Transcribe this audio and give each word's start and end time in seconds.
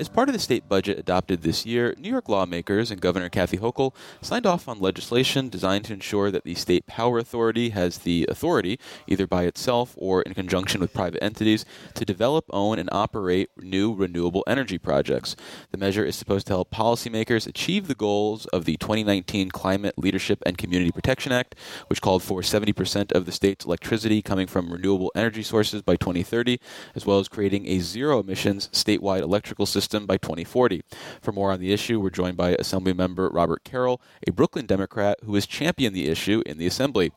As 0.00 0.08
part 0.08 0.30
of 0.30 0.32
the 0.32 0.38
state 0.38 0.66
budget 0.66 0.98
adopted 0.98 1.42
this 1.42 1.66
year, 1.66 1.94
New 1.98 2.08
York 2.08 2.26
lawmakers 2.26 2.90
and 2.90 3.02
Governor 3.02 3.28
Kathy 3.28 3.58
Hochul 3.58 3.94
signed 4.22 4.46
off 4.46 4.66
on 4.66 4.80
legislation 4.80 5.50
designed 5.50 5.84
to 5.84 5.92
ensure 5.92 6.30
that 6.30 6.44
the 6.44 6.54
State 6.54 6.86
Power 6.86 7.18
Authority 7.18 7.68
has 7.68 7.98
the 7.98 8.24
authority, 8.30 8.80
either 9.06 9.26
by 9.26 9.44
itself 9.44 9.92
or 9.98 10.22
in 10.22 10.32
conjunction 10.32 10.80
with 10.80 10.94
private 10.94 11.22
entities, 11.22 11.66
to 11.92 12.06
develop, 12.06 12.46
own, 12.48 12.78
and 12.78 12.88
operate 12.90 13.50
new 13.58 13.92
renewable 13.92 14.42
energy 14.46 14.78
projects. 14.78 15.36
The 15.70 15.76
measure 15.76 16.06
is 16.06 16.16
supposed 16.16 16.46
to 16.46 16.54
help 16.54 16.70
policymakers 16.70 17.46
achieve 17.46 17.86
the 17.86 17.94
goals 17.94 18.46
of 18.46 18.64
the 18.64 18.78
2019 18.78 19.50
Climate 19.50 19.98
Leadership 19.98 20.42
and 20.46 20.56
Community 20.56 20.92
Protection 20.92 21.30
Act, 21.30 21.54
which 21.88 22.00
called 22.00 22.22
for 22.22 22.40
70% 22.40 23.12
of 23.12 23.26
the 23.26 23.32
state's 23.32 23.66
electricity 23.66 24.22
coming 24.22 24.46
from 24.46 24.72
renewable 24.72 25.12
energy 25.14 25.42
sources 25.42 25.82
by 25.82 25.96
2030, 25.96 26.58
as 26.94 27.04
well 27.04 27.18
as 27.18 27.28
creating 27.28 27.66
a 27.66 27.80
zero 27.80 28.18
emissions 28.18 28.70
statewide 28.72 29.20
electrical 29.20 29.66
system 29.66 29.89
system 29.90 30.06
by 30.06 30.16
2040. 30.18 30.82
For 31.20 31.32
more 31.32 31.50
on 31.50 31.58
the 31.58 31.72
issue, 31.72 31.98
we're 31.98 32.10
joined 32.10 32.36
by 32.36 32.54
Assemblymember 32.54 33.28
Robert 33.32 33.64
Carroll, 33.64 34.00
a 34.26 34.30
Brooklyn 34.30 34.64
Democrat 34.66 35.18
who 35.24 35.34
has 35.34 35.46
championed 35.46 35.96
the 35.96 36.08
issue 36.08 36.44
in 36.46 36.58
the 36.58 36.66
Assembly. 36.66 37.10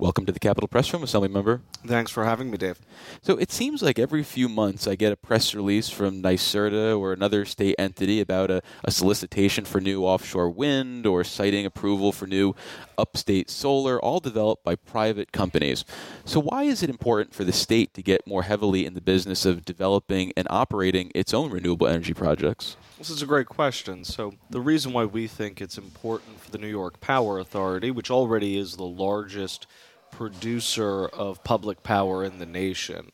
Welcome 0.00 0.26
to 0.26 0.32
the 0.32 0.38
Capitol 0.38 0.68
Press 0.68 0.92
Room, 0.92 1.02
Assembly 1.02 1.28
Member. 1.28 1.60
Thanks 1.84 2.12
for 2.12 2.24
having 2.24 2.52
me, 2.52 2.56
Dave. 2.56 2.78
So 3.20 3.36
it 3.36 3.50
seems 3.50 3.82
like 3.82 3.98
every 3.98 4.22
few 4.22 4.48
months 4.48 4.86
I 4.86 4.94
get 4.94 5.10
a 5.12 5.16
press 5.16 5.56
release 5.56 5.88
from 5.88 6.22
NYSERDA 6.22 6.96
or 6.96 7.12
another 7.12 7.44
state 7.44 7.74
entity 7.80 8.20
about 8.20 8.48
a, 8.48 8.62
a 8.84 8.92
solicitation 8.92 9.64
for 9.64 9.80
new 9.80 10.04
offshore 10.04 10.50
wind 10.50 11.04
or 11.04 11.24
siting 11.24 11.66
approval 11.66 12.12
for 12.12 12.28
new 12.28 12.54
upstate 12.96 13.50
solar, 13.50 14.00
all 14.00 14.20
developed 14.20 14.62
by 14.62 14.76
private 14.76 15.32
companies. 15.32 15.84
So 16.24 16.38
why 16.38 16.62
is 16.62 16.84
it 16.84 16.90
important 16.90 17.34
for 17.34 17.42
the 17.42 17.52
state 17.52 17.92
to 17.94 18.02
get 18.02 18.24
more 18.24 18.44
heavily 18.44 18.86
in 18.86 18.94
the 18.94 19.00
business 19.00 19.44
of 19.44 19.64
developing 19.64 20.32
and 20.36 20.46
operating 20.48 21.10
its 21.12 21.34
own 21.34 21.50
renewable 21.50 21.88
energy 21.88 22.14
projects? 22.14 22.76
This 22.98 23.10
is 23.10 23.22
a 23.22 23.26
great 23.26 23.46
question. 23.46 24.02
So, 24.02 24.34
the 24.50 24.60
reason 24.60 24.92
why 24.92 25.04
we 25.04 25.28
think 25.28 25.60
it's 25.60 25.78
important 25.78 26.40
for 26.40 26.50
the 26.50 26.58
New 26.58 26.66
York 26.66 27.00
Power 27.00 27.38
Authority, 27.38 27.92
which 27.92 28.10
already 28.10 28.58
is 28.58 28.74
the 28.74 28.82
largest 28.82 29.68
producer 30.10 31.06
of 31.06 31.42
public 31.44 31.82
power 31.82 32.24
in 32.24 32.38
the 32.38 32.46
nation 32.46 33.10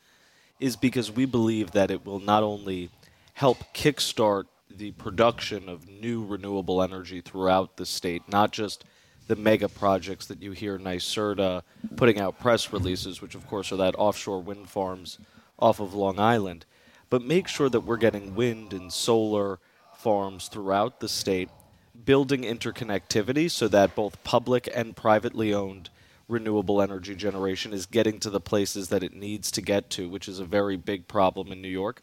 is 0.61 0.77
because 0.77 1.11
we 1.11 1.27
believe 1.27 1.73
that 1.73 1.91
it 1.91 2.07
will 2.07 2.21
not 2.21 2.43
only 2.43 2.91
help 3.35 3.59
kickstart 3.75 4.45
the 4.71 4.93
production 4.93 5.69
of 5.69 5.89
new 5.89 6.25
renewable 6.25 6.83
energy 6.83 7.21
throughout 7.21 7.77
the 7.77 7.87
state, 7.87 8.23
not 8.29 8.53
just 8.53 8.85
the 9.27 9.37
mega 9.37 9.69
projects 9.69 10.27
that 10.27 10.43
you 10.43 10.53
hear 10.53 10.79
NYSERDA 10.79 11.63
putting 11.97 12.21
out 12.21 12.39
press 12.39 12.73
releases, 12.73 13.23
which 13.23 13.35
of 13.35 13.47
course 13.47 13.73
are 13.73 13.77
that 13.77 13.95
offshore 13.97 14.43
wind 14.43 14.69
farms 14.69 15.19
off 15.59 15.81
of 15.81 15.95
Long 15.95 16.19
Island, 16.19 16.67
but 17.11 17.23
make 17.23 17.49
sure 17.49 17.69
that 17.69 17.81
we're 17.81 17.97
getting 17.97 18.35
wind 18.35 18.73
and 18.73 18.93
solar 18.93 19.59
farms 19.95 20.49
throughout 20.49 21.01
the 21.01 21.09
state, 21.09 21.49
building 22.05 22.43
interconnectivity 22.43 23.51
so 23.51 23.69
that 23.69 23.95
both 23.95 24.23
public 24.25 24.69
and 24.75 24.97
privately 24.97 25.55
owned 25.55 25.89
renewable 26.29 26.81
energy 26.81 27.15
generation 27.15 27.73
is 27.73 27.87
getting 27.87 28.19
to 28.21 28.31
the 28.31 28.41
places 28.41 28.89
that 28.89 29.03
it 29.03 29.15
needs 29.15 29.51
to 29.53 29.63
get 29.63 29.91
to, 29.91 30.09
which 30.09 30.29
is 30.29 30.39
a 30.39 30.45
very 30.45 30.77
big 30.77 31.07
problem 31.07 31.53
in 31.53 31.61
New 31.61 31.69
York, 31.69 32.03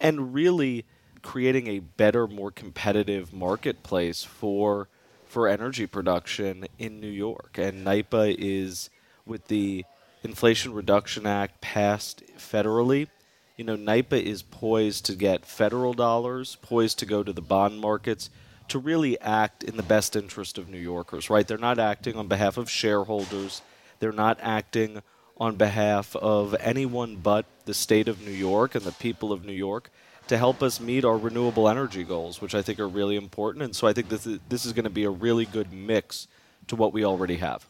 and 0.00 0.32
really 0.34 0.84
creating 1.22 1.66
a 1.66 1.80
better, 1.80 2.26
more 2.26 2.50
competitive 2.50 3.32
marketplace 3.32 4.24
for 4.24 4.88
for 5.26 5.46
energy 5.46 5.86
production 5.86 6.66
in 6.78 7.00
New 7.00 7.10
York. 7.10 7.58
And 7.58 7.86
NYPA 7.86 8.34
is 8.38 8.88
with 9.26 9.48
the 9.48 9.84
Inflation 10.24 10.72
Reduction 10.72 11.26
Act 11.26 11.60
passed 11.60 12.22
federally. 12.38 13.08
You 13.56 13.64
know, 13.64 13.76
NYPA 13.76 14.22
is 14.22 14.42
poised 14.42 15.04
to 15.06 15.14
get 15.14 15.44
federal 15.44 15.92
dollars, 15.92 16.56
poised 16.62 16.98
to 17.00 17.06
go 17.06 17.22
to 17.22 17.32
the 17.32 17.42
bond 17.42 17.78
markets, 17.78 18.30
to 18.68 18.78
really 18.78 19.20
act 19.20 19.64
in 19.64 19.76
the 19.76 19.82
best 19.82 20.16
interest 20.16 20.58
of 20.58 20.68
New 20.68 20.78
Yorkers, 20.78 21.30
right? 21.30 21.46
They're 21.46 21.58
not 21.58 21.78
acting 21.78 22.16
on 22.16 22.28
behalf 22.28 22.56
of 22.56 22.70
shareholders. 22.70 23.62
They're 23.98 24.12
not 24.12 24.38
acting 24.42 25.02
on 25.36 25.56
behalf 25.56 26.16
of 26.16 26.54
anyone 26.60 27.16
but 27.16 27.46
the 27.64 27.74
state 27.74 28.08
of 28.08 28.20
New 28.20 28.32
York 28.32 28.74
and 28.74 28.84
the 28.84 28.92
people 28.92 29.32
of 29.32 29.44
New 29.44 29.52
York 29.52 29.90
to 30.26 30.36
help 30.36 30.62
us 30.62 30.80
meet 30.80 31.04
our 31.04 31.16
renewable 31.16 31.68
energy 31.68 32.04
goals, 32.04 32.40
which 32.40 32.54
I 32.54 32.62
think 32.62 32.78
are 32.78 32.88
really 32.88 33.16
important. 33.16 33.64
And 33.64 33.74
so 33.74 33.86
I 33.86 33.92
think 33.92 34.08
this 34.08 34.26
is, 34.26 34.38
this 34.48 34.66
is 34.66 34.72
going 34.72 34.84
to 34.84 34.90
be 34.90 35.04
a 35.04 35.10
really 35.10 35.46
good 35.46 35.72
mix 35.72 36.28
to 36.66 36.76
what 36.76 36.92
we 36.92 37.04
already 37.04 37.36
have. 37.36 37.66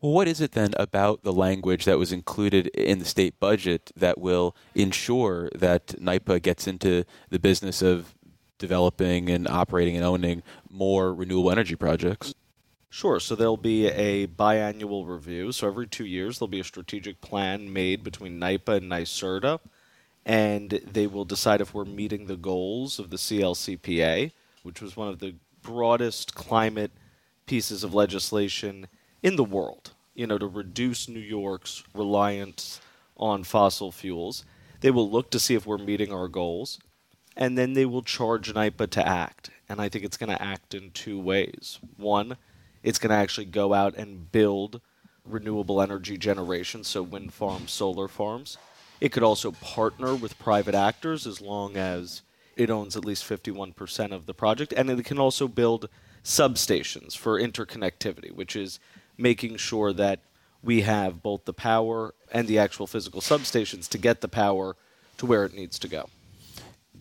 Well, 0.00 0.12
what 0.12 0.28
is 0.28 0.40
it 0.40 0.52
then 0.52 0.74
about 0.76 1.24
the 1.24 1.32
language 1.32 1.84
that 1.84 1.98
was 1.98 2.12
included 2.12 2.68
in 2.68 3.00
the 3.00 3.04
state 3.04 3.40
budget 3.40 3.90
that 3.96 4.18
will 4.18 4.54
ensure 4.74 5.50
that 5.54 5.88
NYPA 5.88 6.42
gets 6.42 6.68
into 6.68 7.04
the 7.30 7.40
business 7.40 7.82
of 7.82 8.14
developing 8.58 9.30
and 9.30 9.48
operating 9.48 9.96
and 9.96 10.04
owning 10.04 10.42
more 10.70 11.14
renewable 11.14 11.50
energy 11.50 11.76
projects? 11.76 12.34
Sure. 12.90 13.20
So 13.20 13.34
there'll 13.34 13.56
be 13.56 13.86
a 13.86 14.26
biannual 14.26 15.06
review. 15.06 15.52
So 15.52 15.66
every 15.66 15.86
two 15.86 16.06
years, 16.06 16.38
there'll 16.38 16.48
be 16.48 16.60
a 16.60 16.64
strategic 16.64 17.20
plan 17.20 17.72
made 17.72 18.02
between 18.02 18.40
NYPA 18.40 18.78
and 18.78 18.90
NYSERDA, 18.90 19.60
and 20.24 20.70
they 20.70 21.06
will 21.06 21.24
decide 21.24 21.60
if 21.60 21.74
we're 21.74 21.84
meeting 21.84 22.26
the 22.26 22.36
goals 22.36 22.98
of 22.98 23.10
the 23.10 23.16
CLCPA, 23.16 24.32
which 24.62 24.80
was 24.80 24.96
one 24.96 25.08
of 25.08 25.18
the 25.18 25.34
broadest 25.62 26.34
climate 26.34 26.92
pieces 27.46 27.84
of 27.84 27.94
legislation 27.94 28.86
in 29.22 29.36
the 29.36 29.44
world, 29.44 29.92
you 30.14 30.26
know, 30.26 30.38
to 30.38 30.46
reduce 30.46 31.08
New 31.08 31.20
York's 31.20 31.82
reliance 31.94 32.80
on 33.16 33.44
fossil 33.44 33.92
fuels. 33.92 34.44
They 34.80 34.90
will 34.90 35.10
look 35.10 35.30
to 35.30 35.40
see 35.40 35.54
if 35.54 35.66
we're 35.66 35.78
meeting 35.78 36.12
our 36.12 36.28
goals 36.28 36.78
and 37.38 37.56
then 37.56 37.72
they 37.72 37.86
will 37.86 38.02
charge 38.02 38.52
NYPA 38.52 38.90
to 38.90 39.08
act. 39.08 39.50
And 39.68 39.80
I 39.80 39.88
think 39.88 40.04
it's 40.04 40.16
going 40.16 40.36
to 40.36 40.42
act 40.42 40.74
in 40.74 40.90
two 40.90 41.20
ways. 41.20 41.78
One, 41.96 42.36
it's 42.82 42.98
going 42.98 43.10
to 43.10 43.16
actually 43.16 43.46
go 43.46 43.72
out 43.72 43.96
and 43.96 44.30
build 44.32 44.80
renewable 45.24 45.80
energy 45.80 46.18
generation, 46.18 46.82
so 46.82 47.02
wind 47.02 47.32
farms, 47.32 47.70
solar 47.70 48.08
farms. 48.08 48.58
It 49.00 49.12
could 49.12 49.22
also 49.22 49.52
partner 49.52 50.16
with 50.16 50.38
private 50.40 50.74
actors 50.74 51.26
as 51.26 51.40
long 51.40 51.76
as 51.76 52.22
it 52.56 52.70
owns 52.70 52.96
at 52.96 53.04
least 53.04 53.22
51% 53.22 54.10
of 54.10 54.26
the 54.26 54.34
project. 54.34 54.74
And 54.76 54.90
it 54.90 55.04
can 55.04 55.20
also 55.20 55.46
build 55.46 55.88
substations 56.24 57.16
for 57.16 57.40
interconnectivity, 57.40 58.32
which 58.32 58.56
is 58.56 58.80
making 59.16 59.58
sure 59.58 59.92
that 59.92 60.18
we 60.60 60.80
have 60.80 61.22
both 61.22 61.44
the 61.44 61.52
power 61.52 62.14
and 62.32 62.48
the 62.48 62.58
actual 62.58 62.88
physical 62.88 63.20
substations 63.20 63.88
to 63.90 63.98
get 63.98 64.22
the 64.22 64.28
power 64.28 64.74
to 65.18 65.26
where 65.26 65.44
it 65.44 65.54
needs 65.54 65.78
to 65.78 65.86
go. 65.86 66.08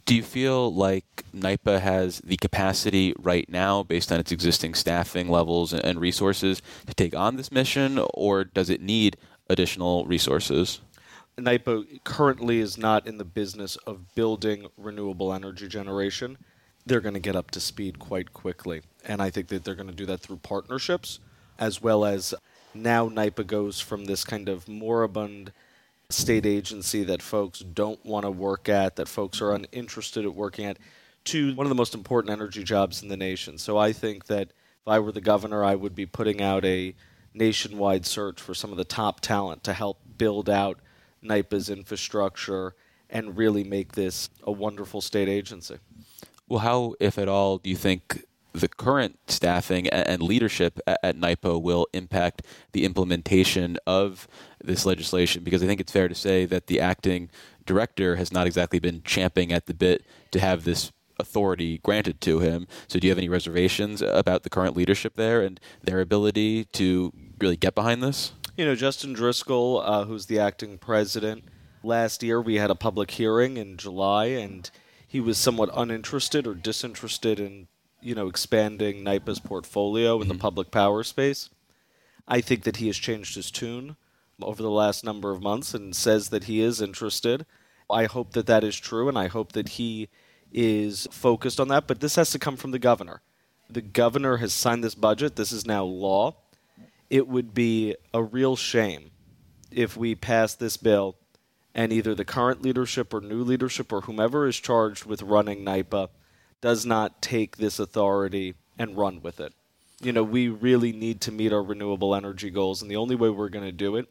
Do 0.07 0.15
you 0.15 0.23
feel 0.23 0.73
like 0.73 1.25
NYPA 1.35 1.81
has 1.81 2.19
the 2.19 2.37
capacity 2.37 3.13
right 3.19 3.45
now, 3.49 3.83
based 3.83 4.09
on 4.09 4.21
its 4.21 4.31
existing 4.31 4.73
staffing 4.73 5.27
levels 5.27 5.73
and 5.73 5.99
resources, 5.99 6.61
to 6.85 6.93
take 6.93 7.13
on 7.13 7.35
this 7.35 7.51
mission, 7.51 7.99
or 8.13 8.45
does 8.45 8.69
it 8.69 8.79
need 8.79 9.17
additional 9.49 10.05
resources? 10.05 10.79
NYPA 11.37 12.05
currently 12.05 12.59
is 12.59 12.77
not 12.77 13.05
in 13.05 13.17
the 13.17 13.25
business 13.25 13.75
of 13.85 14.15
building 14.15 14.67
renewable 14.77 15.33
energy 15.33 15.67
generation. 15.67 16.37
They're 16.85 17.01
going 17.01 17.15
to 17.15 17.19
get 17.19 17.35
up 17.35 17.51
to 17.51 17.59
speed 17.59 17.99
quite 17.99 18.31
quickly. 18.31 18.83
And 19.03 19.21
I 19.21 19.29
think 19.29 19.49
that 19.49 19.65
they're 19.65 19.75
going 19.75 19.89
to 19.89 19.93
do 19.93 20.05
that 20.05 20.21
through 20.21 20.37
partnerships, 20.37 21.19
as 21.59 21.81
well 21.81 22.05
as 22.05 22.33
now 22.73 23.09
NYPA 23.09 23.45
goes 23.45 23.81
from 23.81 24.05
this 24.05 24.23
kind 24.23 24.47
of 24.47 24.69
moribund 24.69 25.51
state 26.09 26.45
agency 26.45 27.03
that 27.03 27.21
folks 27.21 27.59
don't 27.59 28.03
want 28.05 28.25
to 28.25 28.31
work 28.31 28.69
at, 28.69 28.95
that 28.95 29.07
folks 29.07 29.41
are 29.41 29.53
uninterested 29.53 30.25
at 30.25 30.33
working 30.33 30.65
at, 30.65 30.77
to 31.25 31.53
one 31.55 31.65
of 31.65 31.69
the 31.69 31.75
most 31.75 31.93
important 31.93 32.31
energy 32.31 32.63
jobs 32.63 33.03
in 33.03 33.09
the 33.09 33.17
nation. 33.17 33.57
So 33.57 33.77
I 33.77 33.91
think 33.91 34.27
that 34.27 34.47
if 34.47 34.87
I 34.87 34.99
were 34.99 35.11
the 35.11 35.21
governor, 35.21 35.65
I 35.65 35.75
would 35.75 35.95
be 35.95 36.05
putting 36.05 36.41
out 36.41 36.63
a 36.63 36.95
nationwide 37.33 38.05
search 38.05 38.41
for 38.41 38.53
some 38.53 38.71
of 38.71 38.77
the 38.77 38.85
top 38.85 39.19
talent 39.19 39.63
to 39.65 39.73
help 39.73 39.99
build 40.17 40.49
out 40.49 40.79
NYPA's 41.23 41.69
infrastructure 41.69 42.73
and 43.09 43.37
really 43.37 43.63
make 43.63 43.93
this 43.93 44.29
a 44.43 44.51
wonderful 44.51 45.01
state 45.01 45.27
agency. 45.27 45.77
Well, 46.47 46.59
how, 46.59 46.95
if 46.99 47.17
at 47.17 47.27
all, 47.27 47.57
do 47.57 47.69
you 47.69 47.75
think 47.75 48.23
the 48.61 48.67
current 48.67 49.19
staffing 49.27 49.87
and 49.87 50.21
leadership 50.21 50.79
at 50.87 51.15
NYPA 51.15 51.61
will 51.61 51.87
impact 51.93 52.43
the 52.71 52.85
implementation 52.85 53.77
of 53.85 54.27
this 54.63 54.85
legislation? 54.85 55.43
Because 55.43 55.63
I 55.63 55.67
think 55.67 55.79
it's 55.81 55.91
fair 55.91 56.07
to 56.07 56.15
say 56.15 56.45
that 56.45 56.67
the 56.67 56.79
acting 56.79 57.29
director 57.65 58.15
has 58.15 58.31
not 58.31 58.47
exactly 58.47 58.79
been 58.79 59.01
champing 59.03 59.51
at 59.51 59.65
the 59.65 59.73
bit 59.73 60.05
to 60.31 60.39
have 60.39 60.63
this 60.63 60.91
authority 61.19 61.79
granted 61.79 62.21
to 62.21 62.39
him. 62.39 62.67
So, 62.87 62.99
do 62.99 63.07
you 63.07 63.11
have 63.11 63.17
any 63.17 63.29
reservations 63.29 64.01
about 64.01 64.43
the 64.43 64.49
current 64.49 64.75
leadership 64.75 65.15
there 65.15 65.41
and 65.41 65.59
their 65.83 66.01
ability 66.01 66.65
to 66.65 67.13
really 67.39 67.57
get 67.57 67.75
behind 67.75 68.03
this? 68.03 68.33
You 68.55 68.65
know, 68.65 68.75
Justin 68.75 69.13
Driscoll, 69.13 69.81
uh, 69.81 70.05
who's 70.05 70.25
the 70.25 70.39
acting 70.39 70.77
president, 70.77 71.43
last 71.83 72.23
year 72.23 72.41
we 72.41 72.55
had 72.55 72.71
a 72.71 72.75
public 72.75 73.11
hearing 73.11 73.57
in 73.57 73.77
July, 73.77 74.25
and 74.25 74.69
he 75.07 75.19
was 75.19 75.37
somewhat 75.37 75.69
uninterested 75.75 76.47
or 76.47 76.55
disinterested 76.55 77.39
in 77.39 77.67
you 78.07 78.15
know, 78.15 78.29
expanding 78.29 79.03
NYPA's 79.03 79.39
portfolio 79.39 80.15
in 80.15 80.21
mm-hmm. 80.21 80.29
the 80.29 80.35
public 80.35 80.71
power 80.71 81.03
space. 81.03 81.49
I 82.25 82.39
think 82.39 82.63
that 82.63 82.77
he 82.77 82.87
has 82.87 82.95
changed 82.95 83.35
his 83.35 83.51
tune 83.51 83.97
over 84.41 84.63
the 84.63 84.71
last 84.71 85.03
number 85.03 85.31
of 85.31 85.43
months 85.43 85.73
and 85.73 85.93
says 85.93 86.29
that 86.29 86.45
he 86.45 86.61
is 86.61 86.79
interested. 86.79 87.45
I 87.89 88.05
hope 88.05 88.31
that 88.31 88.45
that 88.45 88.63
is 88.63 88.79
true, 88.79 89.09
and 89.09 89.17
I 89.17 89.27
hope 89.27 89.51
that 89.51 89.69
he 89.69 90.07
is 90.53 91.05
focused 91.11 91.59
on 91.59 91.67
that, 91.67 91.85
but 91.85 91.99
this 91.99 92.15
has 92.15 92.31
to 92.31 92.39
come 92.39 92.55
from 92.55 92.71
the 92.71 92.79
governor. 92.79 93.21
The 93.69 93.81
governor 93.81 94.37
has 94.37 94.53
signed 94.53 94.85
this 94.85 94.95
budget. 94.95 95.35
This 95.35 95.51
is 95.51 95.65
now 95.65 95.83
law. 95.83 96.37
It 97.09 97.27
would 97.27 97.53
be 97.53 97.93
a 98.13 98.23
real 98.23 98.55
shame 98.55 99.11
if 99.69 99.97
we 99.97 100.15
pass 100.15 100.55
this 100.55 100.77
bill 100.77 101.17
and 101.75 101.91
either 101.91 102.15
the 102.15 102.23
current 102.23 102.61
leadership 102.61 103.13
or 103.13 103.19
new 103.19 103.43
leadership 103.43 103.91
or 103.91 104.01
whomever 104.01 104.47
is 104.47 104.57
charged 104.57 105.03
with 105.03 105.21
running 105.21 105.65
NYPA 105.65 106.07
does 106.61 106.85
not 106.85 107.21
take 107.21 107.57
this 107.57 107.79
authority 107.79 108.55
and 108.77 108.97
run 108.97 109.21
with 109.21 109.39
it. 109.39 109.53
You 110.01 110.11
know, 110.11 110.23
we 110.23 110.47
really 110.49 110.91
need 110.91 111.21
to 111.21 111.31
meet 111.31 111.53
our 111.53 111.63
renewable 111.63 112.13
energy 112.13 112.49
goals, 112.49 112.81
and 112.81 112.89
the 112.89 112.97
only 112.97 113.15
way 113.15 113.29
we're 113.29 113.49
going 113.49 113.65
to 113.65 113.71
do 113.71 113.95
it 113.95 114.07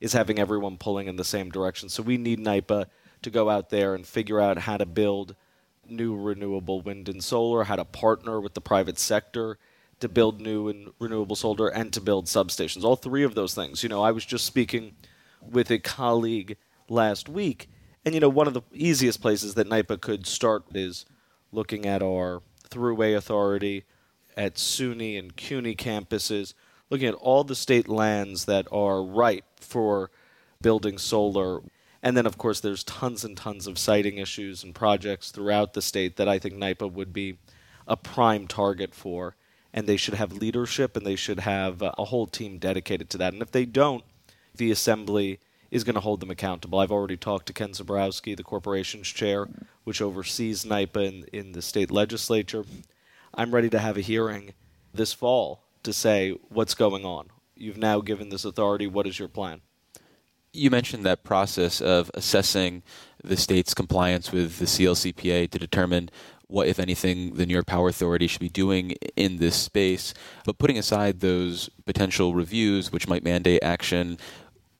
is 0.00 0.12
having 0.12 0.38
everyone 0.38 0.76
pulling 0.76 1.08
in 1.08 1.16
the 1.16 1.24
same 1.24 1.50
direction. 1.50 1.88
So 1.88 2.02
we 2.02 2.16
need 2.16 2.38
NYPA 2.38 2.86
to 3.22 3.30
go 3.30 3.50
out 3.50 3.70
there 3.70 3.94
and 3.94 4.06
figure 4.06 4.40
out 4.40 4.58
how 4.58 4.76
to 4.76 4.86
build 4.86 5.34
new 5.88 6.16
renewable 6.16 6.80
wind 6.80 7.08
and 7.08 7.22
solar, 7.22 7.64
how 7.64 7.76
to 7.76 7.84
partner 7.84 8.40
with 8.40 8.54
the 8.54 8.60
private 8.60 8.98
sector 8.98 9.58
to 10.00 10.08
build 10.08 10.40
new 10.40 10.68
and 10.68 10.92
renewable 10.98 11.36
solar, 11.36 11.68
and 11.68 11.92
to 11.92 12.00
build 12.00 12.26
substations. 12.26 12.84
All 12.84 12.96
three 12.96 13.22
of 13.22 13.34
those 13.34 13.54
things. 13.54 13.82
You 13.82 13.88
know, 13.88 14.02
I 14.02 14.10
was 14.10 14.26
just 14.26 14.44
speaking 14.44 14.94
with 15.40 15.70
a 15.70 15.78
colleague 15.78 16.56
last 16.88 17.28
week, 17.28 17.70
and 18.04 18.14
you 18.14 18.20
know, 18.20 18.28
one 18.28 18.46
of 18.46 18.54
the 18.54 18.62
easiest 18.72 19.22
places 19.22 19.54
that 19.54 19.68
NYPA 19.68 20.00
could 20.00 20.26
start 20.26 20.64
is 20.74 21.06
looking 21.52 21.86
at 21.86 22.02
our 22.02 22.42
thruway 22.68 23.16
authority 23.16 23.84
at 24.36 24.56
SUNY 24.56 25.18
and 25.18 25.34
CUNY 25.36 25.74
campuses, 25.74 26.54
looking 26.90 27.08
at 27.08 27.14
all 27.14 27.44
the 27.44 27.54
state 27.54 27.88
lands 27.88 28.44
that 28.44 28.66
are 28.70 29.02
ripe 29.02 29.44
for 29.60 30.10
building 30.60 30.98
solar. 30.98 31.60
And 32.02 32.16
then, 32.16 32.26
of 32.26 32.38
course, 32.38 32.60
there's 32.60 32.84
tons 32.84 33.24
and 33.24 33.36
tons 33.36 33.66
of 33.66 33.78
siting 33.78 34.18
issues 34.18 34.62
and 34.62 34.74
projects 34.74 35.30
throughout 35.30 35.72
the 35.72 35.82
state 35.82 36.16
that 36.16 36.28
I 36.28 36.38
think 36.38 36.54
NYPA 36.54 36.92
would 36.92 37.12
be 37.12 37.38
a 37.86 37.96
prime 37.96 38.46
target 38.46 38.94
for. 38.94 39.36
And 39.72 39.86
they 39.86 39.96
should 39.96 40.14
have 40.14 40.32
leadership 40.32 40.96
and 40.96 41.04
they 41.04 41.16
should 41.16 41.40
have 41.40 41.82
uh, 41.82 41.92
a 41.98 42.04
whole 42.06 42.26
team 42.26 42.58
dedicated 42.58 43.10
to 43.10 43.18
that. 43.18 43.32
And 43.32 43.42
if 43.42 43.50
they 43.50 43.66
don't, 43.66 44.04
the 44.54 44.70
assembly 44.70 45.38
is 45.70 45.84
going 45.84 45.94
to 45.94 46.00
hold 46.00 46.20
them 46.20 46.30
accountable. 46.30 46.78
I've 46.78 46.92
already 46.92 47.16
talked 47.16 47.46
to 47.46 47.52
Ken 47.52 47.70
Zebrowski, 47.70 48.36
the 48.36 48.42
corporation's 48.42 49.08
chair, 49.08 49.48
which 49.84 50.00
oversees 50.00 50.64
NYPA 50.64 51.06
in, 51.06 51.24
in 51.32 51.52
the 51.52 51.62
state 51.62 51.90
legislature. 51.90 52.64
I'm 53.34 53.54
ready 53.54 53.68
to 53.70 53.78
have 53.78 53.96
a 53.96 54.00
hearing 54.00 54.54
this 54.94 55.12
fall 55.12 55.62
to 55.82 55.92
say 55.92 56.36
what's 56.48 56.74
going 56.74 57.04
on. 57.04 57.28
You've 57.54 57.78
now 57.78 58.00
given 58.00 58.28
this 58.28 58.44
authority. 58.44 58.86
What 58.86 59.06
is 59.06 59.18
your 59.18 59.28
plan? 59.28 59.62
You 60.52 60.70
mentioned 60.70 61.04
that 61.04 61.22
process 61.22 61.80
of 61.80 62.10
assessing 62.14 62.82
the 63.22 63.36
state's 63.36 63.74
compliance 63.74 64.32
with 64.32 64.58
the 64.58 64.64
CLCPA 64.64 65.50
to 65.50 65.58
determine 65.58 66.10
what, 66.48 66.68
if 66.68 66.78
anything, 66.78 67.34
the 67.34 67.44
New 67.44 67.54
York 67.54 67.66
Power 67.66 67.88
Authority 67.88 68.26
should 68.26 68.40
be 68.40 68.48
doing 68.48 68.92
in 69.16 69.38
this 69.38 69.56
space. 69.56 70.14
But 70.44 70.58
putting 70.58 70.78
aside 70.78 71.20
those 71.20 71.68
potential 71.84 72.34
reviews, 72.34 72.92
which 72.92 73.08
might 73.08 73.24
mandate 73.24 73.62
action, 73.62 74.18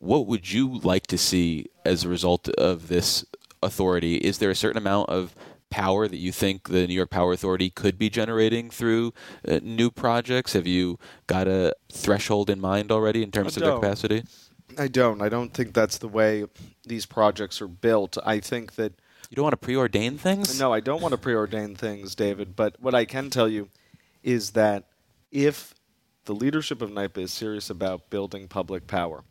what 0.07 0.27
would 0.27 0.53
you 0.53 0.79
like 0.79 1.07
to 1.09 1.19
see 1.19 1.67
as 1.85 2.05
a 2.05 2.09
result 2.09 2.49
of 2.51 2.89
this 2.89 3.25
authority? 3.63 4.17
Is 4.17 4.39
there 4.39 4.51
a 4.51 4.55
certain 4.55 4.79
amount 4.79 5.11
of 5.11 5.35
power 5.69 6.07
that 6.07 6.17
you 6.17 6.31
think 6.31 6.69
the 6.69 6.87
New 6.87 6.95
York 6.95 7.11
Power 7.11 7.33
Authority 7.33 7.71
could 7.71 7.99
be 7.99 8.09
generating 8.09 8.71
through 8.71 9.13
uh, 9.47 9.59
new 9.63 9.91
projects? 9.91 10.53
Have 10.53 10.67
you 10.67 10.99
got 11.27 11.49
a 11.49 11.75
threshold 11.91 12.49
in 12.49 12.61
mind 12.61 12.93
already 12.93 13.23
in 13.23 13.33
terms 13.33 13.57
of 13.57 13.65
their 13.65 13.75
capacity? 13.75 14.23
I 14.79 14.89
don't. 14.89 15.21
I 15.21 15.29
don't 15.29 15.53
think 15.53 15.75
that's 15.75 15.99
the 15.99 16.09
way 16.09 16.45
these 16.87 17.07
projects 17.07 17.61
are 17.61 17.69
built. 17.69 18.17
I 18.25 18.41
think 18.41 18.77
that 18.77 18.93
You 19.29 19.35
don't 19.35 19.45
want 19.45 19.61
to 19.61 19.67
preordain 19.67 20.19
things? 20.19 20.59
No, 20.61 20.73
I 20.73 20.81
don't 20.81 21.03
want 21.03 21.13
to 21.13 21.19
preordain 21.19 21.77
things, 21.77 22.15
David. 22.15 22.55
But 22.55 22.81
what 22.81 22.95
I 22.95 23.05
can 23.05 23.31
tell 23.31 23.49
you 23.49 23.69
is 24.23 24.51
that 24.51 24.85
if 25.33 25.75
the 26.27 26.35
leadership 26.35 26.81
of 26.83 26.91
NYPA 26.91 27.19
is 27.19 27.33
serious 27.33 27.71
about 27.71 28.11
building 28.11 28.47
public 28.49 28.87
power 28.87 29.25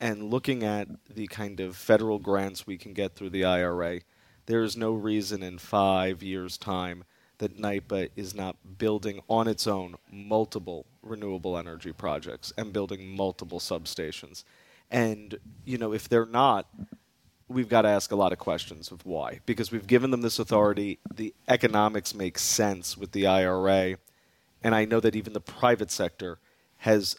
and 0.00 0.30
looking 0.30 0.62
at 0.62 0.88
the 1.14 1.26
kind 1.26 1.60
of 1.60 1.76
federal 1.76 2.18
grants 2.18 2.66
we 2.66 2.76
can 2.76 2.92
get 2.92 3.14
through 3.14 3.30
the 3.30 3.44
IRA, 3.44 4.00
there 4.46 4.62
is 4.62 4.76
no 4.76 4.92
reason 4.92 5.42
in 5.42 5.58
five 5.58 6.22
years' 6.22 6.58
time 6.58 7.04
that 7.38 7.58
NYPA 7.58 8.10
is 8.16 8.34
not 8.34 8.56
building 8.78 9.20
on 9.28 9.46
its 9.48 9.66
own 9.66 9.96
multiple 10.10 10.86
renewable 11.02 11.58
energy 11.58 11.92
projects 11.92 12.52
and 12.56 12.72
building 12.72 13.14
multiple 13.14 13.60
substations. 13.60 14.44
And, 14.90 15.38
you 15.64 15.78
know, 15.78 15.92
if 15.92 16.08
they're 16.08 16.26
not, 16.26 16.66
we've 17.48 17.68
got 17.68 17.82
to 17.82 17.88
ask 17.88 18.10
a 18.10 18.16
lot 18.16 18.32
of 18.32 18.38
questions 18.38 18.90
of 18.90 19.04
why. 19.04 19.40
Because 19.46 19.70
we've 19.70 19.86
given 19.86 20.10
them 20.10 20.22
this 20.22 20.38
authority, 20.38 20.98
the 21.14 21.34
economics 21.48 22.14
make 22.14 22.38
sense 22.38 22.96
with 22.96 23.12
the 23.12 23.26
IRA, 23.26 23.96
and 24.62 24.74
I 24.74 24.84
know 24.84 25.00
that 25.00 25.16
even 25.16 25.32
the 25.32 25.40
private 25.40 25.90
sector 25.90 26.38
has 26.78 27.16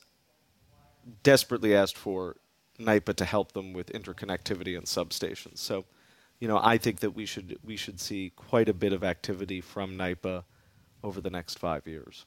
desperately 1.24 1.76
asked 1.76 1.98
for 1.98 2.36
NYPA 2.80 3.16
to 3.16 3.26
help 3.26 3.54
them 3.54 3.74
with 3.74 3.92
interconnectivity 3.94 4.78
and 4.78 4.86
substations. 4.86 5.58
So, 5.58 5.86
you 6.40 6.48
know, 6.48 6.60
I 6.62 6.78
think 6.78 7.00
that 7.00 7.12
we 7.12 7.26
should 7.26 7.58
we 7.64 7.78
should 7.78 8.00
see 8.00 8.32
quite 8.36 8.70
a 8.70 8.74
bit 8.74 8.94
of 8.94 9.04
activity 9.04 9.62
from 9.62 9.98
NYPA 9.98 10.44
over 11.04 11.22
the 11.22 11.30
next 11.30 11.58
five 11.58 11.88
years. 11.88 12.26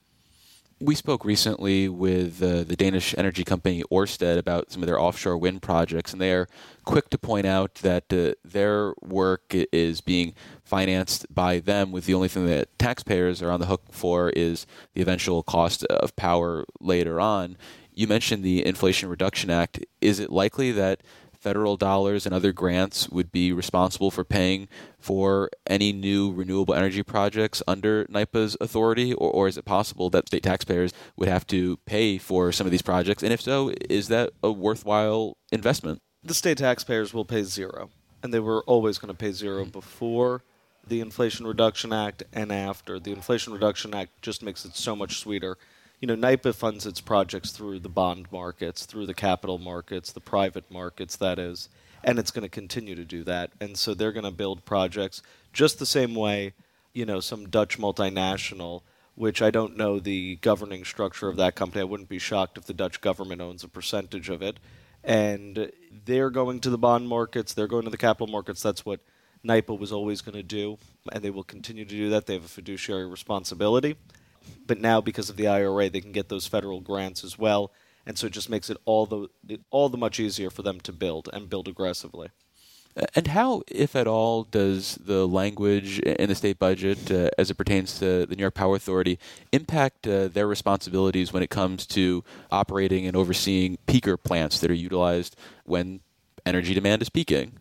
We 0.83 0.95
spoke 0.95 1.27
recently 1.27 1.91
with 1.91 2.43
uh, 2.43 2.65
the 2.65 2.75
Danish 2.75 3.15
energy 3.19 3.45
company 3.45 3.83
Ørsted 3.93 4.39
about 4.39 4.73
some 4.73 4.83
of 4.83 4.87
their 4.87 4.99
offshore 4.99 5.37
wind 5.37 5.61
projects, 5.61 6.13
and 6.13 6.23
they 6.23 6.33
are 6.33 6.49
quick 6.87 7.11
to 7.11 7.19
point 7.19 7.47
out 7.47 7.75
that 7.83 8.11
uh, 8.11 8.33
their 8.43 8.95
work 9.03 9.43
is 9.51 10.01
being 10.01 10.33
financed 10.65 11.27
by 11.35 11.59
them, 11.59 11.93
with 11.93 12.07
the 12.07 12.15
only 12.15 12.29
thing 12.29 12.47
that 12.47 12.79
taxpayers 12.79 13.43
are 13.43 13.51
on 13.51 13.61
the 13.61 13.67
hook 13.67 13.83
for 13.91 14.31
is 14.31 14.67
the 14.95 15.03
eventual 15.03 15.43
cost 15.43 15.85
of 15.85 16.17
power 16.17 16.65
later 16.81 17.21
on. 17.21 17.59
You 17.93 18.07
mentioned 18.07 18.43
the 18.43 18.65
Inflation 18.65 19.09
Reduction 19.09 19.51
Act. 19.51 19.85
Is 20.01 20.21
it 20.21 20.31
likely 20.31 20.73
that 20.73 21.03
federal 21.41 21.77
dollars 21.77 22.27
and 22.27 22.35
other 22.35 22.53
grants 22.53 23.09
would 23.09 23.33
be 23.33 23.53
responsible 23.53 24.11
for 24.11 24.25
paying 24.25 24.69
for 24.99 25.51
any 25.67 25.93
new 25.93 26.31
renewable 26.31 26.75
energy 26.75 27.03
projects 27.03 27.63
under 27.67 28.05
NYPA's 28.07 28.57
authority, 28.61 29.15
or, 29.15 29.31
or 29.31 29.49
is 29.49 29.57
it 29.57 29.65
possible 29.65 30.11
that 30.11 30.27
state 30.27 30.43
taxpayers 30.43 30.93
would 31.17 31.29
have 31.29 31.47
to 31.47 31.79
pay 31.87 32.19
for 32.19 32.53
some 32.53 32.67
of 32.67 32.71
these 32.71 32.83
projects? 32.83 33.23
And 33.23 33.33
if 33.33 33.41
so, 33.41 33.73
is 33.89 34.09
that 34.09 34.31
a 34.43 34.53
worthwhile 34.53 35.39
investment? 35.51 36.03
The 36.23 36.35
state 36.35 36.59
taxpayers 36.59 37.15
will 37.15 37.25
pay 37.25 37.43
zero, 37.43 37.89
and 38.23 38.35
they 38.35 38.41
were 38.41 38.63
always 38.65 38.99
going 38.99 39.13
to 39.13 39.19
pay 39.19 39.33
zero 39.33 39.65
before 39.65 40.43
the 40.87 41.01
Inflation 41.01 41.47
Reduction 41.47 41.93
Act 41.93 42.23
and 42.33 42.53
after. 42.53 42.99
The 42.99 43.13
Inflation 43.13 43.55
Reduction 43.55 43.95
Act 43.95 44.21
just 44.21 44.43
makes 44.43 44.67
it 44.67 44.77
so 44.77 44.95
much 44.95 45.19
sweeter. 45.19 45.57
You 46.01 46.07
know, 46.07 46.17
NYPA 46.17 46.55
funds 46.55 46.87
its 46.87 47.03
projects 47.03 47.51
through 47.51 47.81
the 47.81 47.91
bond 47.91 48.33
markets, 48.33 48.87
through 48.87 49.05
the 49.05 49.15
capital 49.15 49.59
markets, 49.59 50.13
the 50.13 50.21
private 50.21 50.71
markets, 50.71 51.15
that 51.17 51.39
is, 51.39 51.69
and 52.03 52.19
it's 52.19 52.31
going 52.31 52.43
to 52.43 52.49
continue 52.49 52.95
to 52.95 53.05
do 53.05 53.23
that. 53.25 53.51
And 53.61 53.77
so 53.77 53.93
they're 53.93 54.13
going 54.13 54.25
to 54.25 54.31
build 54.31 54.65
projects 54.65 55.23
just 55.53 55.79
the 55.79 55.85
same 55.85 56.15
way, 56.15 56.55
you 56.95 57.05
know, 57.05 57.21
some 57.21 57.51
Dutch 57.51 57.79
multinational, 57.79 58.81
which 59.15 59.43
I 59.43 59.51
don't 59.51 59.77
know 59.77 60.01
the 60.01 60.37
governing 60.37 60.87
structure 60.87 61.29
of 61.29 61.37
that 61.37 61.55
company. 61.55 61.83
I 61.83 61.85
wouldn't 61.85 62.09
be 62.09 62.19
shocked 62.19 62.57
if 62.57 62.65
the 62.65 62.73
Dutch 62.73 63.03
government 63.03 63.43
owns 63.43 63.63
a 63.63 63.69
percentage 63.69 64.31
of 64.31 64.41
it. 64.41 64.59
And 65.05 65.71
they're 66.07 66.31
going 66.31 66.61
to 66.61 66.71
the 66.71 66.79
bond 66.79 67.09
markets, 67.09 67.53
they're 67.53 67.67
going 67.67 67.85
to 67.85 67.91
the 67.91 67.99
capital 67.99 68.27
markets. 68.27 68.63
That's 68.63 68.87
what 68.87 69.01
NYPA 69.47 69.79
was 69.79 69.93
always 69.93 70.23
going 70.23 70.35
to 70.35 70.43
do, 70.43 70.79
and 71.13 71.23
they 71.23 71.31
will 71.31 71.45
continue 71.45 71.85
to 71.85 71.95
do 71.95 72.11
that. 72.11 72.27
They 72.27 72.35
have 72.35 72.45
a 72.45 72.49
fiduciary 72.49 73.07
responsibility. 73.07 73.97
But 74.67 74.81
now, 74.81 75.01
because 75.01 75.31
of 75.31 75.37
the 75.37 75.49
IRA, 75.49 75.91
they 75.91 76.01
can 76.01 76.13
get 76.13 76.29
those 76.29 76.47
federal 76.47 76.81
grants 76.81 77.25
as 77.25 77.39
well, 77.39 77.73
and 78.07 78.17
so 78.17 78.27
it 78.27 78.33
just 78.33 78.51
makes 78.51 78.71
it 78.71 78.77
all 78.85 79.07
the 79.07 79.29
all 79.71 79.89
the 79.89 79.99
much 79.99 80.21
easier 80.21 80.51
for 80.51 80.63
them 80.63 80.81
to 80.81 80.93
build 80.93 81.29
and 81.33 81.51
build 81.51 81.69
aggressively. 81.69 82.29
And 83.15 83.29
how, 83.29 83.63
if 83.69 83.95
at 83.95 84.09
all, 84.09 84.43
does 84.43 84.97
the 84.97 85.27
language 85.27 86.01
in 86.01 86.29
the 86.29 86.35
state 86.35 86.59
budget, 86.59 87.11
uh, 87.11 87.31
as 87.39 87.49
it 87.49 87.55
pertains 87.55 87.99
to 88.01 88.27
the 88.27 88.35
New 88.35 88.41
York 88.41 88.55
Power 88.55 88.75
Authority, 88.75 89.19
impact 89.53 90.09
uh, 90.09 90.27
their 90.27 90.49
responsibilities 90.49 91.33
when 91.33 91.43
it 91.43 91.51
comes 91.51 91.87
to 91.87 92.25
operating 92.51 93.07
and 93.07 93.17
overseeing 93.17 93.79
peaker 93.87 94.21
plants 94.21 94.59
that 94.61 94.71
are 94.73 94.75
utilized 94.75 95.37
when 95.65 96.01
energy 96.45 96.75
demand 96.75 97.01
is 97.01 97.09
peaking? 97.09 97.59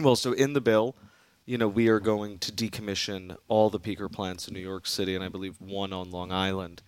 Well, 0.00 0.16
so 0.16 0.32
in 0.32 0.52
the 0.52 0.60
bill, 0.60 0.96
you 1.44 1.58
know, 1.58 1.68
we 1.68 1.88
are 1.88 2.00
going 2.00 2.38
to 2.38 2.52
decommission 2.52 3.36
all 3.48 3.68
the 3.68 3.80
peaker 3.80 4.10
plants 4.10 4.46
in 4.46 4.54
New 4.54 4.60
York 4.60 4.86
City, 4.86 5.14
and 5.14 5.24
I 5.24 5.28
believe 5.28 5.60
one 5.60 5.92
on 5.92 6.10
Long 6.10 6.30
Island 6.30 6.82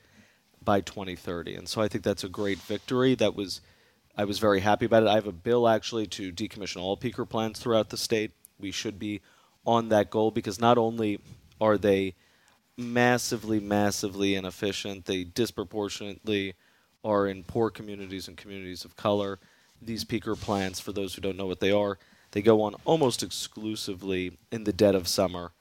by 0.62 0.80
2030. 0.80 1.56
And 1.56 1.68
so 1.68 1.82
I 1.82 1.88
think 1.88 2.04
that's 2.04 2.25
a 2.25 2.28
great 2.28 2.58
victory. 2.58 3.14
That 3.14 3.34
was, 3.34 3.61
I 4.16 4.25
was 4.25 4.38
very 4.38 4.61
happy 4.61 4.87
about 4.87 5.02
it. 5.02 5.08
I 5.08 5.14
have 5.14 5.26
a 5.26 5.32
bill 5.32 5.68
actually 5.68 6.06
to 6.08 6.32
decommission 6.32 6.80
all 6.80 6.96
peaker 6.96 7.28
plants 7.28 7.58
throughout 7.58 7.90
the 7.90 7.96
state. 7.96 8.30
We 8.58 8.70
should 8.70 8.99
be 8.99 9.20
on 9.66 9.88
that 9.88 10.11
goal 10.11 10.30
because 10.30 10.61
not 10.61 10.78
only 10.78 11.20
are 11.61 11.76
they 11.76 12.14
massively, 12.76 13.58
massively 13.61 14.37
inefficient, 14.37 15.06
they 15.06 15.25
disproportionately 15.25 16.54
are 17.04 17.26
in 17.26 17.42
poor 17.44 17.70
communities 17.70 18.28
and 18.28 18.37
communities 18.37 18.84
of 18.84 18.96
color. 18.96 19.38
These 19.82 20.04
peaker 20.04 20.40
plants, 20.40 20.80
for 20.80 20.92
those 20.92 21.14
who 21.14 21.20
don't 21.20 21.37
know 21.37 21.46
what 21.46 21.61
they 21.61 21.73
are, 21.73 21.99
they 22.34 22.42
go 22.42 22.62
on 22.62 22.74
almost 22.84 23.22
exclusively 23.22 24.36
in 24.50 24.64
the 24.64 24.72
dead 24.72 24.96
of 24.96 25.06
summer 25.06 25.52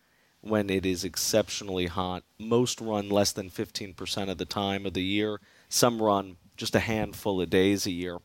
when 0.41 0.71
it 0.71 0.87
is 0.87 1.03
exceptionally 1.03 1.85
hot. 1.85 2.23
Most 2.39 2.81
run 2.81 3.09
less 3.09 3.31
than 3.31 3.51
15% 3.51 4.27
of 4.27 4.39
the 4.39 4.45
time 4.45 4.87
of 4.87 4.95
the 4.95 5.03
year. 5.03 5.39
Some 5.69 6.01
run 6.01 6.37
just 6.57 6.73
a 6.73 6.79
handful 6.79 7.39
of 7.39 7.51
days 7.51 7.85
a 7.85 7.91
year. 7.91 8.17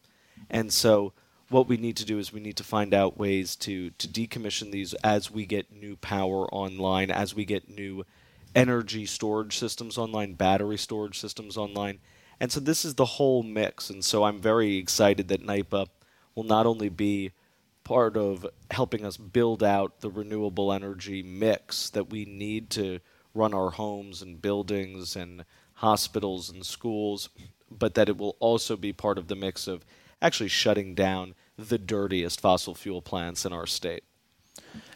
And 0.49 0.73
so 0.73 1.13
what 1.51 1.69
we 1.69 1.77
need 1.77 1.99
to 1.99 2.07
do 2.07 2.19
is 2.19 2.33
we 2.33 2.41
need 2.41 2.57
to 2.57 2.65
find 2.65 2.95
out 2.95 3.19
ways 3.19 3.55
to 3.57 3.91
to 3.91 4.09
decommission 4.09 4.71
these 4.71 4.95
as 4.95 5.31
we 5.31 5.45
get 5.45 5.71
new 5.71 5.97
power 5.97 6.47
online, 6.49 7.11
as 7.11 7.35
we 7.35 7.45
get 7.45 7.69
new 7.69 8.07
energy 8.55 9.05
storage 9.05 9.59
systems 9.59 9.99
online, 9.99 10.33
battery 10.33 10.79
storage 10.79 11.19
systems 11.19 11.59
online. 11.59 11.99
And 12.41 12.51
so 12.51 12.61
this 12.61 12.87
is 12.87 12.95
the 12.95 13.05
whole 13.05 13.43
mix. 13.43 13.91
And 13.91 14.03
so 14.03 14.25
I'm 14.25 14.41
very 14.41 14.79
excited 14.79 15.29
that 15.29 15.47
NYPA 15.47 15.89
will 16.35 16.45
not 16.45 16.65
only 16.65 16.89
be 16.89 17.33
part 17.89 18.19
of 18.19 18.47
helping 18.71 19.03
us 19.03 19.17
build 19.17 19.63
out 19.63 20.01
the 20.01 20.11
renewable 20.11 20.75
energy 20.75 21.23
mix 21.23 21.89
that 21.89 22.11
we 22.11 22.27
need 22.27 22.69
to 22.69 23.01
run 23.33 23.55
our 23.55 23.71
homes 23.71 24.21
and 24.21 24.43
buildings 24.43 25.17
and 25.17 25.43
hospitals 25.73 26.51
and 26.51 26.67
schools, 26.67 27.31
but 27.71 27.95
that 27.95 28.11
it 28.11 28.19
will 28.19 28.37
also 28.41 28.77
be 28.77 28.93
part 28.93 29.17
of 29.17 29.29
the 29.29 29.35
mix 29.35 29.67
of 29.67 29.87
actually 30.21 30.51
shutting 30.51 30.95
down 30.95 31.35
the 31.57 31.79
dirtiest 31.79 32.43
fossil 32.43 32.75
fuel 32.75 33.01
plants 33.01 33.47
in 33.47 33.55
our 33.55 33.67
state. 33.67 34.05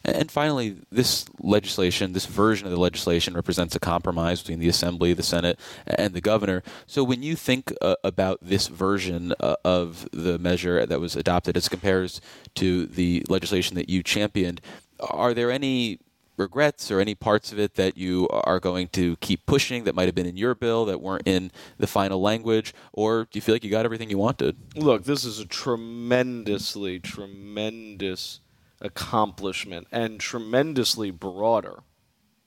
And 0.04 0.30
finally, 0.30 0.76
this 0.90 1.26
legislation, 1.40 2.12
this 2.12 2.26
version 2.26 2.66
of 2.66 2.72
the 2.72 2.80
legislation, 2.80 3.34
represents 3.34 3.76
a 3.76 3.80
compromise 3.80 4.40
between 4.40 4.58
the 4.58 4.68
Assembly, 4.68 5.12
the 5.12 5.22
Senate, 5.22 5.58
and 5.86 6.14
the 6.14 6.20
governor. 6.20 6.62
So, 6.86 7.04
when 7.04 7.22
you 7.22 7.36
think 7.36 7.72
uh, 7.80 7.96
about 8.02 8.38
this 8.42 8.68
version 8.68 9.32
uh, 9.38 9.56
of 9.64 10.08
the 10.12 10.38
measure 10.38 10.84
that 10.84 11.00
was 11.00 11.14
adopted 11.14 11.56
as 11.56 11.68
compares 11.68 12.20
to 12.56 12.86
the 12.86 13.24
legislation 13.28 13.76
that 13.76 13.88
you 13.88 14.02
championed, 14.02 14.60
are 15.00 15.34
there 15.34 15.50
any 15.50 16.00
regrets 16.36 16.90
or 16.90 17.00
any 17.00 17.14
parts 17.14 17.52
of 17.52 17.58
it 17.58 17.74
that 17.74 17.96
you 17.96 18.28
are 18.28 18.58
going 18.58 18.88
to 18.88 19.16
keep 19.16 19.44
pushing 19.46 19.84
that 19.84 19.94
might 19.94 20.06
have 20.06 20.14
been 20.14 20.26
in 20.26 20.36
your 20.36 20.54
bill 20.54 20.84
that 20.86 21.00
weren't 21.00 21.26
in 21.26 21.50
the 21.78 21.86
final 21.86 22.20
language, 22.20 22.74
or 22.92 23.24
do 23.24 23.30
you 23.32 23.40
feel 23.40 23.54
like 23.54 23.64
you 23.64 23.70
got 23.70 23.84
everything 23.84 24.10
you 24.10 24.18
wanted? 24.18 24.56
Look, 24.74 25.04
this 25.04 25.24
is 25.24 25.38
a 25.38 25.46
tremendously, 25.46 26.98
tremendous 26.98 28.40
accomplishment 28.82 29.86
and 29.90 30.20
tremendously 30.20 31.10
broader 31.10 31.82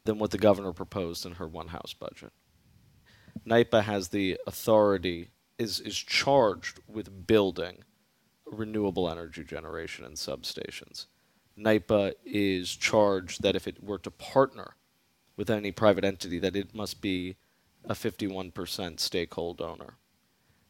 than 0.04 0.20
what 0.20 0.32
the 0.32 0.38
governor 0.38 0.74
proposed 0.74 1.26
in 1.26 1.34
her 1.34 1.48
one 1.48 1.70
house 1.70 1.94
budget. 1.94 2.32
NYPA 3.48 3.84
has 3.84 4.10
the 4.10 4.38
authority, 4.46 5.30
is, 5.58 5.80
is 5.80 5.98
charged 5.98 6.80
with 6.88 7.26
building 7.28 7.84
renewable 8.46 9.10
energy 9.10 9.44
generation 9.44 10.06
and 10.06 10.16
substations. 10.16 11.08
NYPA 11.58 12.14
is 12.26 12.76
charged 12.76 13.42
that 13.42 13.56
if 13.56 13.68
it 13.68 13.84
were 13.84 14.00
to 14.00 14.12
partner 14.12 14.76
with 15.38 15.50
any 15.50 15.72
private 15.72 16.04
entity, 16.04 16.40
that 16.40 16.56
it 16.56 16.76
must 16.76 17.02
be 17.02 17.36
a 17.86 17.94
51% 17.94 19.00
stakeholder 19.00 19.64
owner. 19.64 19.94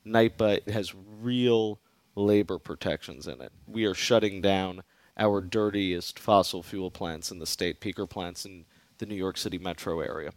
NYPA 0.05 0.69
has 0.69 0.93
real 0.95 1.79
labor 2.15 2.59
protections 2.59 3.27
in 3.27 3.41
it. 3.41 3.51
We 3.67 3.85
are 3.85 3.93
shutting 3.93 4.41
down 4.41 4.83
our 5.17 5.41
dirtiest 5.41 6.19
fossil 6.19 6.61
fuel 6.61 6.91
plants 6.91 7.31
in 7.31 7.39
the 7.39 7.45
state, 7.45 7.79
peaker 7.79 8.09
plants 8.09 8.45
in 8.45 8.65
the 8.97 9.05
New 9.05 9.15
York 9.15 9.37
City 9.37 9.57
metro 9.57 10.01
area. 10.01 10.31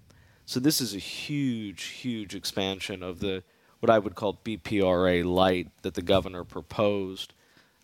So 0.46 0.60
this 0.60 0.80
is 0.80 0.94
a 0.94 0.98
huge, 0.98 1.84
huge 1.84 2.34
expansion 2.34 3.02
of 3.02 3.20
the 3.20 3.42
what 3.80 3.90
I 3.90 3.98
would 3.98 4.14
call 4.14 4.40
BPRA 4.44 5.24
light 5.24 5.68
that 5.82 5.94
the 5.94 6.02
governor 6.02 6.42
proposed 6.42 7.32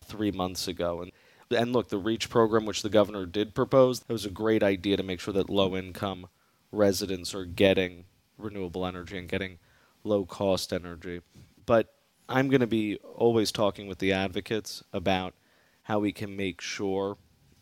three 0.05 0.33
months 0.33 0.67
ago. 0.67 1.03
And 1.03 1.13
and 1.51 1.73
look, 1.73 1.89
the 1.89 1.99
REACH 1.99 2.31
program, 2.31 2.65
which 2.65 2.83
the 2.83 2.89
governor 2.89 3.27
did 3.27 3.55
propose, 3.55 4.01
that 4.01 4.13
was 4.13 4.25
a 4.25 4.31
great 4.31 4.63
idea 4.63 4.97
to 4.97 5.03
make 5.03 5.21
sure 5.21 5.35
that 5.35 5.51
low 5.51 5.77
income 5.77 6.27
residents 6.73 7.35
are 7.35 7.45
getting 7.45 8.05
renewable 8.39 8.87
energy 8.87 9.19
and 9.19 9.29
getting 9.29 9.59
low 10.03 10.25
cost 10.25 10.73
energy. 10.73 11.21
But 11.67 11.93
I'm 12.29 12.49
going 12.49 12.61
to 12.61 12.67
be 12.67 12.97
always 13.15 13.53
talking 13.53 13.87
with 13.87 13.99
the 13.99 14.13
advocates 14.13 14.83
about 14.93 15.35
how 15.85 15.99
we 15.99 16.13
can 16.13 16.37
make 16.37 16.61
sure 16.61 17.17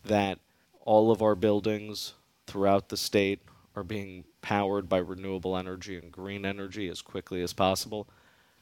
that 0.05 0.39
all 0.85 1.11
of 1.11 1.23
our 1.23 1.35
buildings 1.35 2.15
throughout 2.47 2.89
the 2.89 2.97
state 2.97 3.41
are 3.77 3.85
being 3.85 4.25
powered 4.41 4.89
by 4.89 4.99
renewable 4.99 5.57
energy 5.57 5.97
and 5.97 6.11
green 6.11 6.45
energy 6.45 6.89
as 6.89 7.01
quickly 7.01 7.43
as 7.43 7.53
possible. 7.53 8.09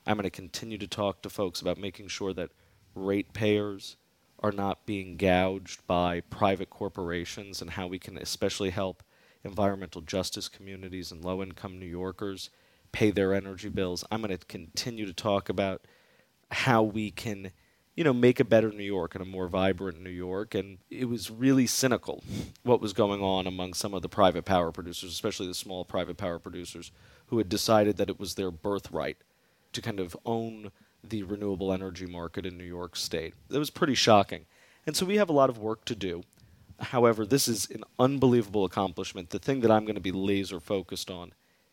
I'm 0.07 0.17
going 0.17 0.25
to 0.25 0.31
continue 0.31 0.79
to 0.79 0.87
talk 0.87 1.23
to 1.23 1.31
folks 1.31 1.61
about 1.61 1.79
making 1.79 2.09
sure 2.09 2.33
that 2.35 2.50
ratepayers 2.95 3.97
are 4.43 4.52
not 4.52 4.87
being 4.87 5.17
gouged 5.17 5.87
by 5.87 6.21
private 6.23 6.71
corporations 6.71 7.61
and 7.61 7.71
how 7.71 7.87
we 7.87 7.99
can 7.99 8.17
especially 8.19 8.71
help 8.71 9.02
environmental 9.45 10.00
justice 10.00 10.49
communities 10.49 11.12
and 11.12 11.25
low 11.25 11.43
income 11.43 11.79
New 11.79 11.87
Yorkers 11.87 12.50
pay 12.93 13.11
their 13.11 13.35
energy 13.35 13.69
bills. 13.69 14.05
I'm 14.11 14.23
going 14.23 14.37
to 14.37 14.47
continue 14.47 15.07
to 15.07 15.12
talk 15.12 15.49
about 15.49 15.83
how 16.50 16.83
we 16.83 17.11
can 17.11 17.52
you 17.97 18.04
know, 18.04 18.12
make 18.12 18.40
a 18.40 18.44
better 18.44 18.70
New 18.70 18.85
York 18.85 19.14
and 19.14 19.23
a 19.23 19.26
more 19.26 19.49
vibrant 19.49 20.00
New 20.00 20.11
York. 20.11 20.54
And 20.54 20.78
it 20.90 21.06
was 21.06 21.30
really 21.30 21.66
cynical 21.66 22.23
what 22.62 22.80
was 22.80 22.92
going 22.92 23.20
on 23.20 23.47
among 23.47 23.75
some 23.75 23.94
of 23.94 24.02
the 24.02 24.09
private 24.09 24.44
power 24.44 24.70
producers, 24.73 25.11
especially 25.11 25.47
the 25.47 25.54
small 25.54 25.85
private 25.85 26.16
power 26.16 26.38
producers, 26.38 26.92
who 27.26 27.38
had 27.38 27.49
decided 27.49 27.97
that 27.97 28.09
it 28.09 28.18
was 28.18 28.35
their 28.35 28.50
birthright 28.50 29.18
to 29.73 29.82
kind 29.82 30.00
of 30.00 30.16
own 30.25 30.70
the 31.02 31.23
renewable 31.23 31.73
energy 31.73 32.06
market 32.06 32.47
in 32.47 32.56
New 32.56 32.64
York 32.64 32.97
State. 32.97 33.35
That 33.49 33.59
was 33.59 33.70
pretty 33.70 33.94
shocking. 33.94 34.47
And 34.87 34.97
so 34.97 35.06
we 35.06 35.16
have 35.16 35.28
a 35.28 35.35
lot 35.35 35.50
of 35.50 35.59
work 35.59 35.85
to 35.87 35.94
do. 35.94 36.23
However, 36.78 37.26
this 37.26 37.47
is 37.47 37.68
an 37.70 37.85
unbelievable 37.99 38.64
accomplishment. 38.64 39.30
The 39.30 39.38
thing 39.38 39.61
that 39.61 39.70
I'm 39.70 39.85
going 39.85 39.94
to 39.94 40.00
be 40.00 40.12
laser 40.12 40.61
focused 40.61 41.11
on 41.11 41.32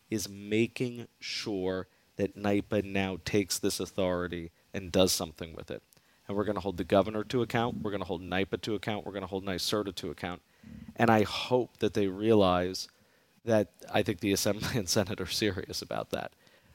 is 0.10 0.28
making 0.28 1.08
sure 1.20 1.88
that 2.18 2.38
NYPA 2.38 2.84
now 2.84 3.18
takes 3.24 3.60
this 3.60 3.80
authority 3.80 4.52
and 4.74 4.92
does 4.92 5.12
something 5.12 5.56
with 5.56 5.72
it 5.72 5.82
and 6.28 6.36
we're 6.36 6.44
going 6.44 6.56
to 6.56 6.62
hold 6.62 6.78
the 6.78 6.84
governor 6.84 7.24
to 7.26 7.42
account. 7.42 7.82
We're 7.82 7.92
going 7.92 8.02
to 8.02 8.08
hold 8.08 8.22
NYPA 8.22 8.62
to 8.62 8.76
account. 8.76 9.06
We're 9.06 9.14
going 9.14 9.22
to 9.22 9.28
hold 9.28 9.46
NYSERDA 9.46 9.96
to 9.96 10.12
account. 10.12 10.42
And 10.96 11.10
I 11.10 11.24
hope 11.24 11.78
that 11.78 11.94
they 11.94 12.08
realize 12.08 12.88
that 13.46 13.70
I 13.92 14.04
think 14.04 14.20
the 14.20 14.34
Assembly 14.34 14.68
and 14.76 14.90
Senate 14.90 15.22
are 15.22 15.28
serious 15.28 15.82
about 15.82 16.10
that. 16.12 16.32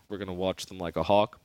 We're 0.08 0.18
going 0.18 0.28
to 0.28 0.34
watch 0.34 0.66
them 0.66 0.78
like 0.78 0.96
a 0.96 1.02
hawk. 1.02 1.38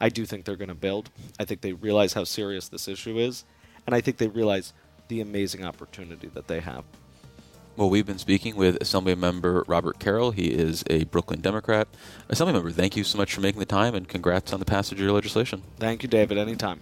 I 0.00 0.08
do 0.08 0.26
think 0.26 0.44
they're 0.44 0.56
going 0.56 0.68
to 0.68 0.74
build. 0.74 1.10
I 1.38 1.44
think 1.44 1.60
they 1.60 1.72
realize 1.72 2.12
how 2.12 2.24
serious 2.24 2.68
this 2.68 2.88
issue 2.88 3.18
is. 3.18 3.44
And 3.86 3.94
I 3.94 4.00
think 4.00 4.18
they 4.18 4.28
realize 4.28 4.72
the 5.08 5.20
amazing 5.20 5.64
opportunity 5.64 6.28
that 6.28 6.48
they 6.48 6.60
have. 6.60 6.84
Well, 7.76 7.90
we've 7.90 8.06
been 8.06 8.18
speaking 8.18 8.54
with 8.54 8.78
Assemblymember 8.78 9.64
Robert 9.66 9.98
Carroll. 9.98 10.30
He 10.30 10.46
is 10.46 10.84
a 10.88 11.04
Brooklyn 11.04 11.40
Democrat. 11.40 11.88
Assemblymember, 12.28 12.72
thank 12.72 12.96
you 12.96 13.02
so 13.02 13.18
much 13.18 13.34
for 13.34 13.40
making 13.40 13.58
the 13.58 13.66
time 13.66 13.94
and 13.96 14.08
congrats 14.08 14.52
on 14.52 14.60
the 14.60 14.66
passage 14.66 14.98
of 14.98 15.04
your 15.04 15.12
legislation. 15.12 15.62
Thank 15.78 16.04
you, 16.04 16.08
David. 16.08 16.38
Anytime. 16.38 16.80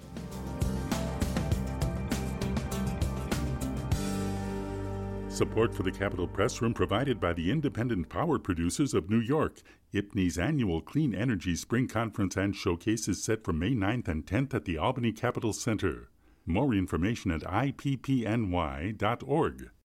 Support 5.32 5.74
for 5.74 5.82
the 5.82 5.90
Capitol 5.90 6.28
Press 6.28 6.60
Room 6.60 6.74
provided 6.74 7.18
by 7.18 7.32
the 7.32 7.50
independent 7.50 8.10
power 8.10 8.38
producers 8.38 8.92
of 8.92 9.08
New 9.08 9.18
York. 9.18 9.62
IPPNY's 9.94 10.36
annual 10.36 10.82
Clean 10.82 11.14
Energy 11.14 11.56
Spring 11.56 11.88
Conference 11.88 12.36
and 12.36 12.54
Showcase 12.54 13.08
is 13.08 13.24
set 13.24 13.42
for 13.42 13.54
May 13.54 13.70
9th 13.70 14.08
and 14.08 14.26
10th 14.26 14.52
at 14.52 14.66
the 14.66 14.76
Albany 14.76 15.10
Capitol 15.10 15.54
Center. 15.54 16.10
More 16.44 16.74
information 16.74 17.30
at 17.30 17.40
ippny.org. 17.44 18.10